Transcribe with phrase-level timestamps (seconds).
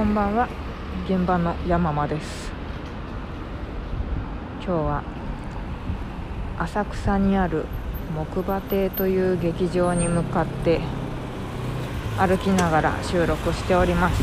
[0.00, 0.48] こんばんは。
[1.06, 2.50] 現場の山間です。
[4.64, 5.02] 今日は
[6.58, 7.66] 浅草にある
[8.16, 10.80] 木馬亭という劇場に向かって
[12.16, 14.22] 歩きながら収録しております。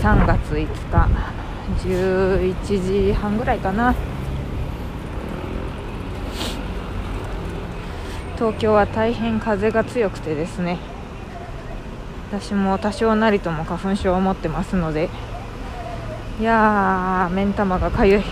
[0.00, 1.08] 3月5日
[1.86, 3.94] 11時半ぐらいかな。
[8.34, 10.78] 東京は大変風が強くてですね
[12.32, 15.08] 私も多少なりとも花粉症を持ってますので
[16.38, 18.22] いやー目ん玉がかゆい。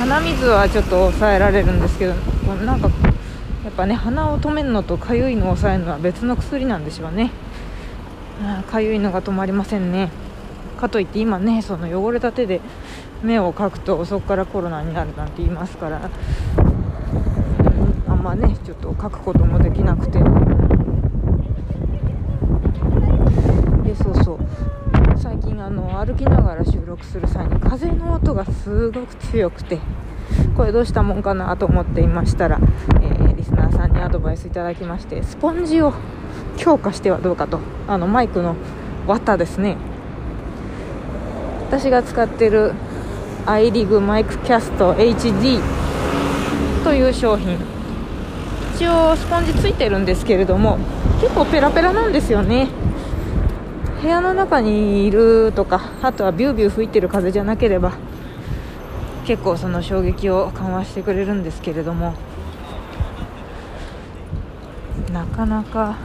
[0.00, 2.14] 鼻水はちょっと抑えられるんですけど
[2.64, 2.88] なんか
[3.64, 7.30] やっぱね鼻を止めるのとかゆいのを抑えるのは別の薬なんでしょうね。
[8.70, 10.10] かゆいのが止まりませんね。
[10.80, 12.60] かといって今ねその汚れた手で
[13.22, 16.10] 目をかくとそこからコロナになるなんて言いますから
[18.08, 20.24] あんまねちょっと書くこともできなくてで
[23.96, 24.38] そうそう
[25.18, 25.68] 最近あ
[26.00, 29.78] 歩きながら収録する際に風の音がすごく強くて
[30.56, 32.58] これどうしたもんかなと思っていましたら、
[33.02, 35.92] えー、リスナーさんにアドバイスいただきましてスポンジを
[36.56, 38.56] 強化してはどうかとあのマイクの
[39.06, 39.76] 綿ですね。
[41.68, 42.72] 私が使ってる
[43.44, 45.60] アイリグマイクキャスト HD
[46.82, 47.58] という商品。
[48.74, 50.78] 一応スポンジついてるんですけれども
[51.20, 52.68] 結構ペラペラなんですよね。
[54.02, 57.92] 部屋の中にいるとかあとはビュービュー吹いてる風じゃなければ
[59.26, 62.14] 結構その衝撃を緩和してくれるんですけれども
[65.12, 65.96] なかなか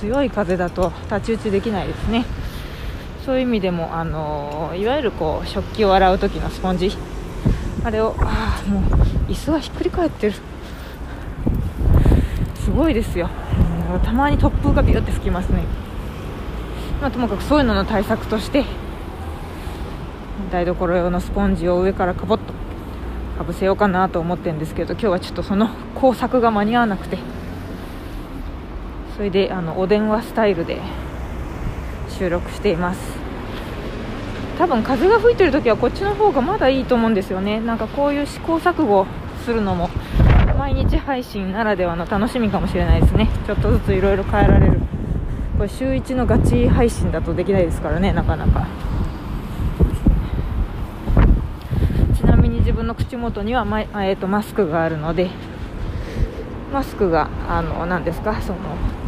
[0.00, 2.24] 強い風だと太刀打ちできないですね。
[3.24, 6.96] そういう意味でもあのいわゆるこう食器を洗う時のスポンジ。
[7.84, 8.82] あれをあもう
[9.30, 10.34] 椅子がひっくり返ってる。
[12.54, 13.28] すごいですよ、
[14.04, 15.62] たまに突風がビューって吹きますね、
[17.00, 18.64] まあ、ともかくそういうのの対策として
[20.50, 22.52] 台所用のスポンジを上からかぼっと
[23.38, 27.18] かぶせようかなと思ってるんですけど今日はちょっとその工作が間に合わなくて。
[29.16, 30.78] それであのお電話スタイルで
[32.10, 33.00] 収録しています。
[34.58, 37.58] 多分風が吹いてる時はこっちの方がまだいいと思うんですよね。
[37.60, 39.06] なんかこういう試行錯誤
[39.42, 39.88] するのも
[40.58, 43.30] 毎日配信ならではの楽しみかもしれないですね。
[43.46, 44.95] ちょっとずついろいろ変えられる。
[45.56, 48.66] これ週1のガチ配信だとできないですからねなかなか。
[52.14, 55.30] ちなみに自分の口元にはマ,、えーと、マスクがあるので
[56.72, 58.58] マスクがあの何ですかその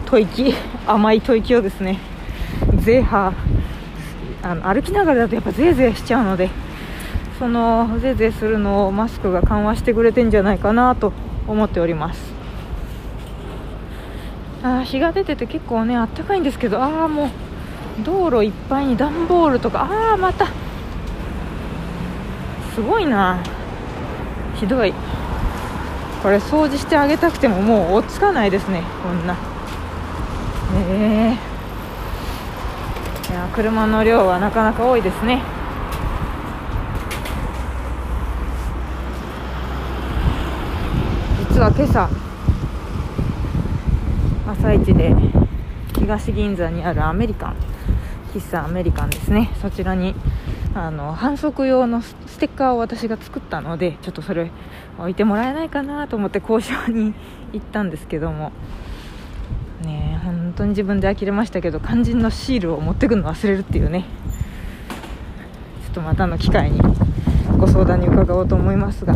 [0.07, 0.55] 吐息
[0.87, 1.99] 甘い吐息をですね
[2.81, 6.49] ゼーハーあの歩きながらだとやっぱゼーゼーしちゃうので
[7.39, 11.13] そのゼーゼーするのをマスクが緩和してくれてんじゃないかなと
[11.47, 12.38] 思っております。
[14.63, 17.31] あ日が出てて結構ねあったかいんですけどああもう
[18.05, 20.47] 道路いっぱいに段ボールとかああまた。
[22.75, 23.39] すごいな。
[24.55, 24.95] ひどい。
[26.23, 29.37] これ掃除してあげたくてももう追っつかないですねこんな。
[30.91, 31.37] え
[33.29, 35.43] えー、いや車の量はなかなか多いですね。
[41.51, 42.09] 実は今朝
[44.59, 45.15] 朝一で
[45.95, 47.57] 東銀座にあるアメリカン
[48.35, 49.51] 喫茶アメリカンですね。
[49.63, 50.15] そちらに
[50.75, 54.51] あの反則用のステッカーを私が作ったのでちょっとそれ
[54.99, 57.15] 置いてもらえないかなと思って交渉に
[57.53, 58.53] 行ったんですけども。
[59.85, 64.05] ね本当に自分で呆れましたけど肝心のシールを持ってくるの忘れるっていうね。
[65.85, 66.81] ちょっとまたの機会に
[67.59, 69.15] ご相談に伺おうと思いますが。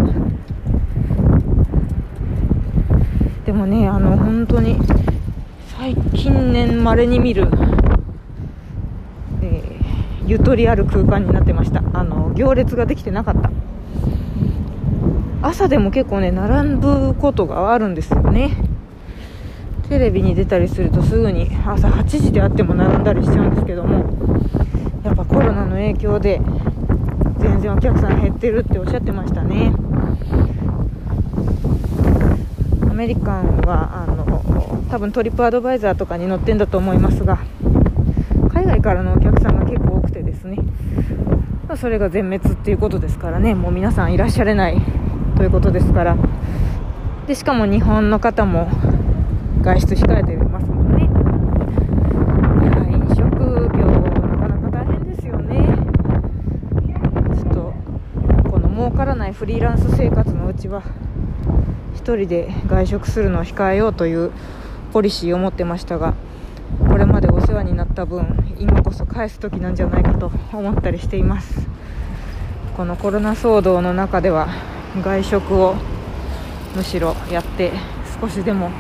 [3.45, 4.79] でもねあの本当に
[5.83, 7.49] 最近年まれに見る、
[9.43, 11.83] えー、ゆとりある空間になってました。
[11.93, 13.51] あの行列ができてなかった。
[15.43, 18.57] 朝でも結構ね並ぶことがあるんですよね。
[19.89, 24.05] テレビに出たりするとすぐに朝8時であっても並んだりしちゃうんですけども
[25.03, 26.41] やっぱコロナの影響で
[27.41, 29.75] 全然お客さん減ってるっておっしゃってましたね。
[32.89, 34.22] アメリカンはあの
[34.93, 37.39] 多分トリップアドバイザーとかに載ってんだと思いますが
[38.53, 40.59] 海外からのお客さんが結構多くてですね。
[41.77, 43.55] それが全滅っていうことですからね。
[43.55, 44.77] もう皆さんいらっしゃれない
[45.39, 46.19] ということですから。
[47.27, 48.69] でしかも日本の方も
[49.63, 51.09] 外出控えてますもんね。
[52.93, 53.25] 飲食
[53.75, 55.57] 業なかなか大変ですよね。
[57.35, 57.73] ちょっと
[58.51, 60.83] この儲からないフリーランス生活のうちは
[61.95, 64.33] 1人で外食するのを控えようという
[64.93, 66.15] ポリシーを持ってましたが
[66.89, 71.67] これまでお世話になった分今こそ返す時なんじゃないかと思ったりしています。
[72.77, 74.49] このコロナ騒動の中では
[75.03, 75.75] 外食を
[76.75, 77.73] むしろやって
[78.21, 78.71] 少しでも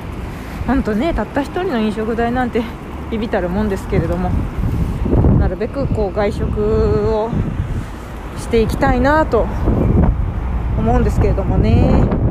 [0.66, 2.62] 本当ねたった1人の飲食代なんて
[3.10, 4.30] ビビたるもんですけれども
[5.38, 7.30] なるべくこう外食を
[8.38, 9.46] していきたいなと
[10.78, 12.21] 思うんですけれどもね。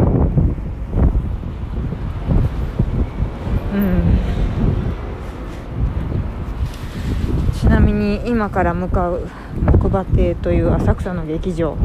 [7.53, 9.29] ちなみに今から向かう
[9.79, 11.77] 木馬亭という浅草の劇場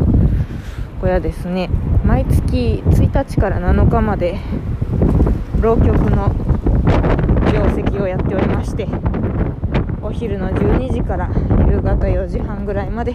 [1.01, 1.71] 小屋ですね。
[2.05, 4.41] 毎月1日から7日まで
[5.61, 6.35] 浪曲の
[7.53, 8.89] 業績をやっておりまして
[10.03, 11.31] お昼の12時から
[11.69, 13.15] 夕方4時半ぐらいまで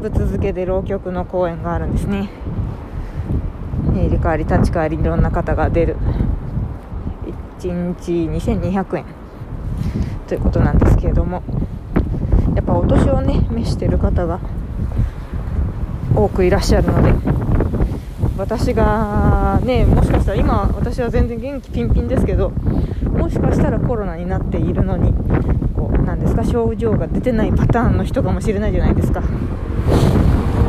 [0.00, 2.28] ぶっ続けで浪曲の公演があるんですね。
[3.92, 5.96] 入れ替わり立ち替わりいろんな方が出る
[7.58, 8.12] 1日
[8.48, 9.04] 2200円。
[10.26, 11.42] ということなんですけれども
[12.56, 14.40] やっぱお年をね召してる方が
[16.14, 17.12] 多くいらっしゃるので
[18.36, 25.12] 私がねもしかしたら今私は全然元気ピンピンですけどもしかしたらコロナになっているのに
[25.74, 29.22] こうなんですか症状が出てないパターンの人かもしれないじゃないですか。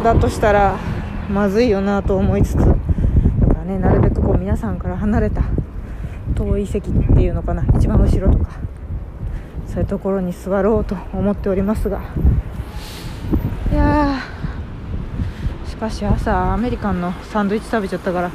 [0.04, 0.78] だとしたら
[1.30, 2.74] まずいよなと思いつつだか
[3.56, 5.42] らねなるべくこう皆さんから離れた
[6.38, 8.51] 遠い席っていうのかな一番後ろとか
[9.66, 12.01] そういうところに座ろうと思っておりますが。
[13.72, 14.19] いや
[15.68, 18.31] しかし朝アメリカンのサンドイッチ食べちゃったから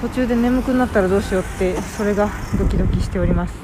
[0.00, 2.28] 途中で眠くなったらどうしようってそれが
[2.58, 3.54] ドキドキしております。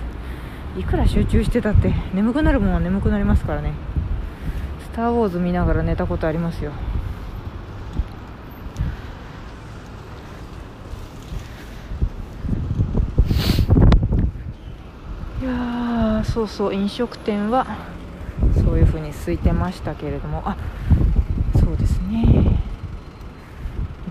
[0.78, 3.72] いくら集中してたって眠くなるもんは眠くなりますからね。
[4.80, 6.72] スター・ウォーズ見ながら寝たことありますよ
[15.40, 15.44] い
[16.24, 17.66] そうそう飲食店は
[18.54, 20.42] そういう風に空いてましたけれども。
[20.44, 20.56] あ
[21.58, 22.58] そうですね。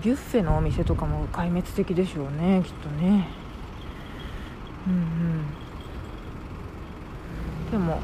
[0.02, 3.28] ビュッフェのお店とかも壊滅的でしょうねきっとね。
[4.86, 5.44] うんうん。
[7.70, 8.00] でも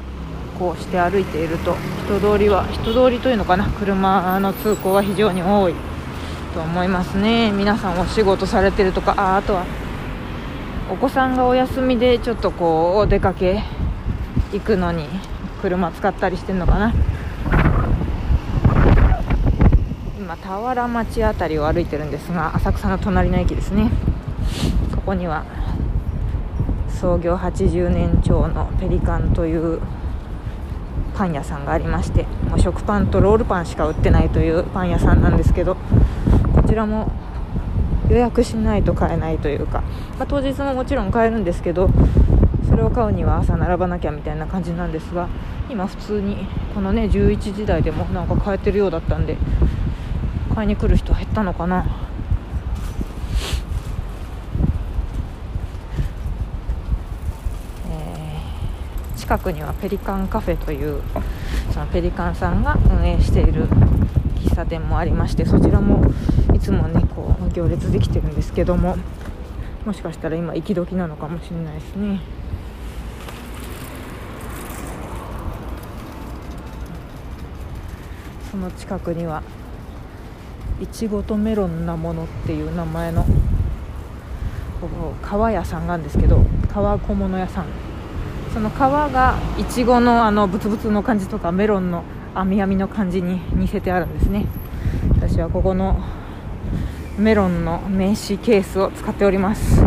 [0.59, 1.75] こうして歩いていると
[2.05, 3.69] 人通りは人通りというのかな。
[3.69, 5.73] 車の通行は非常に多い
[6.53, 7.51] と思いますね。
[7.51, 9.65] 皆さんお仕事されてるとかああとは
[10.91, 13.63] お子さんがお休みでちょっとこうお出かけ
[14.55, 15.05] 行くのに
[15.61, 16.93] 車使ったりしてるのかな。
[20.17, 23.91] 今俵町辺りを歩いてるんですが浅草の隣の駅ですね。
[24.95, 25.43] ここには
[26.87, 29.81] 創業80年超のペリカンという
[31.15, 35.75] パン屋さんがありましてもう食パンとロールパンしか売ってないというパン屋さんなんですけど
[36.53, 37.11] こちらも
[38.09, 39.81] 予約しないと買えないというか、
[40.17, 41.89] まあ、当日ももちろん買えるんですけど
[42.75, 45.29] それを買うには朝並ばなきゃみたいな感じなんですが
[45.69, 49.37] 今普通にこのね11時台でもなんか買えてるようだったんで
[50.53, 51.85] 買いに来る人減ったのかな。
[59.15, 61.01] 近くにはペリカンカフェという
[61.71, 63.69] そのペリカンさんが運営している
[64.35, 66.03] 喫茶店もありましてそちらも
[66.53, 68.97] いつもねこう行列できてるんですけども
[69.85, 72.19] もしかしたら今行き時なのかもしれないですね。
[78.55, 79.43] その近くには。
[80.81, 83.25] いちごとメロンなものっていう名前の
[85.21, 87.65] 革屋さんがあるんですけど革小物屋さん。
[88.53, 94.45] その皮がいちごのあのブツブツの感じとかメロンの網網の感じに似せてあるんですね。
[95.17, 96.01] 私はここの
[97.17, 99.83] メロンの名刺ケースを使っております。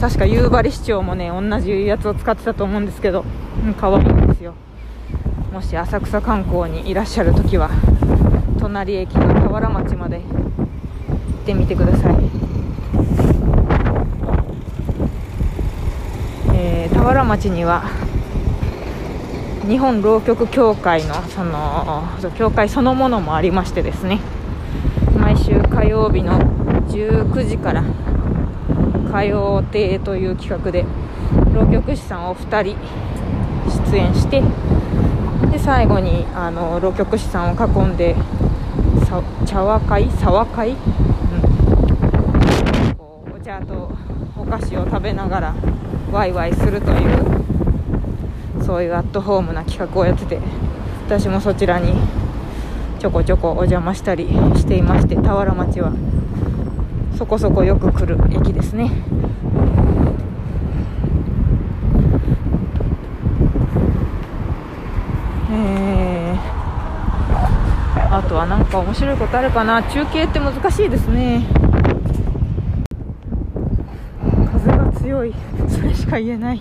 [0.00, 3.24] 確か夕張市長もね同じやつを使ってたと思うんですけど、
[3.64, 4.27] うん、可愛いんですよ
[5.52, 7.70] もし浅草観光にいらっしゃる時は
[8.60, 10.26] 隣駅の田原町まで行っ
[11.44, 12.14] てみてください。
[16.92, 17.84] 田原町には
[19.66, 22.04] 日本浪曲協会のその
[22.36, 24.20] 協会そのものもありましてですね。
[25.18, 26.38] 毎週火曜日の
[26.88, 27.84] 19時から
[29.08, 30.84] 歌謡亭という企画で
[31.54, 32.76] 浪曲師さんを2人
[33.90, 34.42] 出演して
[35.50, 38.16] で最後にあの浪曲師さんを囲んで
[39.46, 40.10] 茶話会？
[40.10, 40.76] 沢会、うん、
[42.96, 43.90] こうお茶と
[44.36, 45.54] お菓子を食べながら
[46.12, 50.38] ワイワイするというそういうアットホームな企画をやってて
[51.06, 51.94] 私もそちらに
[52.98, 54.26] ちょこちょこお邪魔したり
[54.56, 55.92] していまして田原町は
[57.16, 58.90] そこそこよく来る駅ですね。
[65.50, 66.38] え、
[68.10, 69.82] あとは何か面白いことあるかな。
[69.82, 71.46] 中継って難しいですね。
[74.52, 75.34] 風が強い。
[75.68, 76.60] それしか言えない。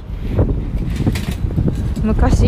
[2.03, 2.47] 昔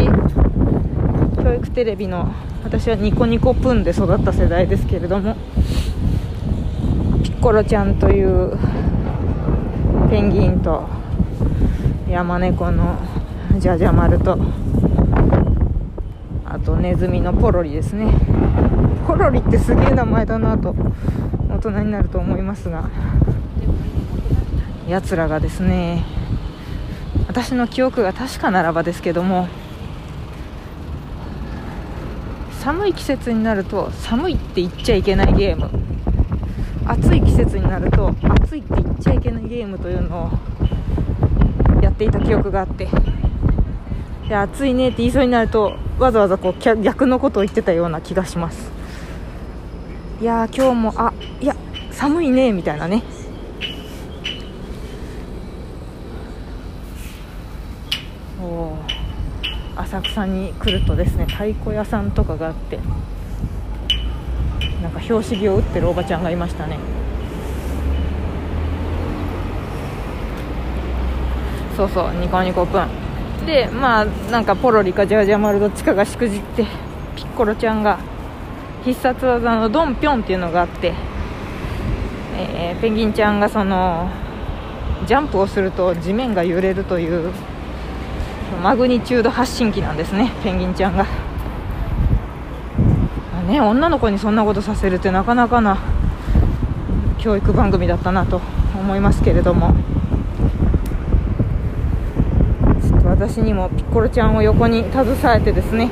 [1.44, 2.32] 教育テレビの
[2.64, 5.36] 私はニコニコプンで育った世代ですけれども
[7.24, 8.58] ピッコロちゃんという
[10.10, 10.88] ペンギンと
[12.10, 12.98] 山猫の
[13.58, 14.38] ジャジャマルと
[16.70, 18.14] とネズミのポロリですね。
[19.08, 20.76] ポロリってすげえ名前だなと
[21.50, 22.90] 大人になると思いますが。
[24.88, 26.04] やつらがですね
[27.28, 29.48] 私の記憶が確かならばですけども
[32.60, 35.70] 寒い季節になると寒いって言っちゃいけないゲーム。
[36.86, 40.32] 暑い季節になると暑いって言っちゃいけないゲームというの
[41.78, 42.88] をやっていた記憶があって。
[44.30, 48.72] で暑いねって言いそうになるとわざわざこう逆のことを言ってたような気がします。
[50.22, 51.56] いや今日もあいや
[51.90, 53.02] 寒いねみたいなね。
[58.40, 58.76] お
[59.76, 62.78] 浅草に来るとですね太鼓屋さんとかがあって
[64.84, 66.78] なんか拍子木を打ってるおばちゃんがいましたね。
[71.76, 72.99] そうそうニコニコプン。
[73.50, 76.68] でまあなんかポロリかジャージャー丸どっちかがしくじって
[77.16, 77.98] ピッコロちゃんが
[78.86, 80.94] 必殺技のドンピョンっていうのがあって、
[82.38, 84.08] えー、ペンギンちゃんがその
[85.08, 87.32] ジャンプをすると地面が揺れるという
[88.62, 91.06] マグニチュード発信機なんですねペンギンちゃんが、
[93.34, 95.80] まあ、ね、女の子にそんなことさせるってなかなかな
[97.18, 98.42] 教育番組だったなと
[98.76, 99.74] 思いますけれども。
[103.20, 105.92] 私にもピッコロちゃんを横に携えてですね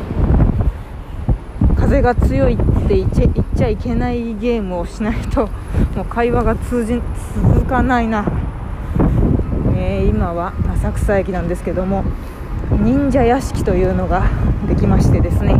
[1.76, 2.58] 風が強いっ
[2.88, 3.12] て言っ
[3.54, 5.48] ちゃいけないゲームをしないと
[5.94, 7.02] もう会話が通じ
[7.36, 8.26] 続かないな、
[9.76, 12.06] えー、今は浅草駅なんですけども
[12.72, 14.30] 忍者屋敷というのが
[14.70, 15.52] できましてですね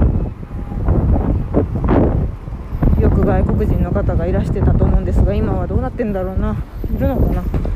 [3.02, 6.56] よく外国人の方がいらしてたと思うんですが今はどうなってんだろうな。
[6.96, 7.67] いるのかな。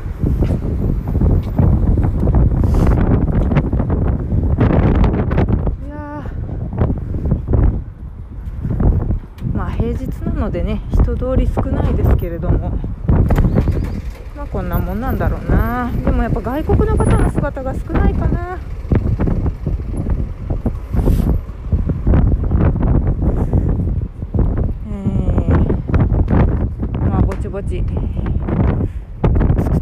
[10.42, 12.70] のでね人通り少ないですけれども。
[14.36, 15.90] まあこんなもんなんだろうな。
[16.04, 18.58] でもやっぱ外国の方の姿が少ないかな
[24.88, 27.84] えー、まあぼちぼち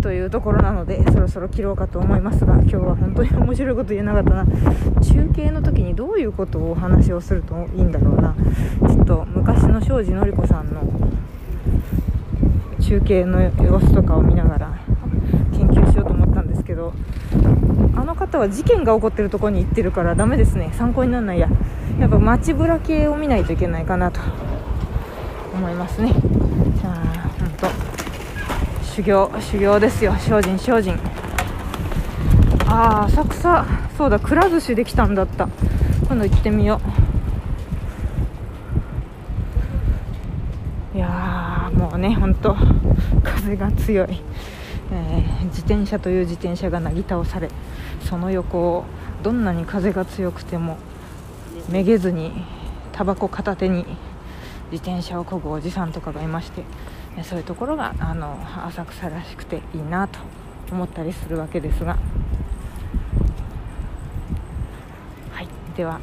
[0.03, 0.97] というところなので
[1.31, 4.47] そろ切ろうかと思いますが今日は本当に面白いこと言えなかったな。
[5.01, 8.35] 中継の時にどういうことをお話をするといいんだろうな。
[8.89, 10.83] ちょっと昔の庄司典子さんの
[12.81, 14.79] 中継の様子とかを見ながら
[15.53, 16.93] 研究しようと思ったんですけど
[17.95, 20.73] あの方は事件が起こってるところに行ってるからダメですね。
[20.75, 21.49] 参考にならないや。
[22.01, 24.21] やっぱ街ぶら系を見ないといけないかなと
[25.55, 26.15] 思いますね。
[29.01, 30.15] 修行修行ですよ。
[30.19, 30.99] 精進精進。
[32.67, 33.65] ああ浅草。
[33.97, 35.49] そうだくら寿司できたんだった。
[36.07, 36.79] 今度行ってみよ
[40.95, 40.99] う。
[40.99, 42.55] いやもうね本当
[43.23, 44.21] 風が強い、
[44.93, 47.49] えー、自転車という自転車がなぎ倒され
[48.05, 48.85] その横を
[49.23, 50.77] どんなに風が強くても
[51.71, 52.33] めげずに
[52.93, 53.87] タバコ片手に
[54.71, 56.65] 自転車をこぐおじさんとかがいまして
[57.25, 60.19] そういうところがあの浅草らしくていいなと
[60.71, 61.97] 思ったりするわけですが。
[65.33, 65.49] はい。
[65.77, 66.01] では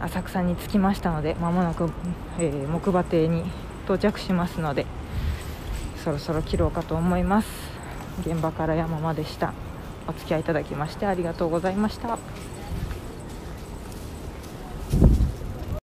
[0.00, 1.90] 浅草に着きましたのでまもなく、
[2.38, 3.44] えー、木馬亭に
[3.84, 4.86] 到着しますので
[6.04, 7.48] そろそろ切ろうかと思います。
[8.20, 9.52] 現場から山間でした
[10.08, 12.18] お付き合いいただきましてありがとうございました。